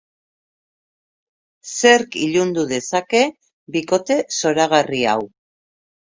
[1.71, 3.21] Zerk ilundu dezake
[3.75, 5.19] bikote zoragarri hau?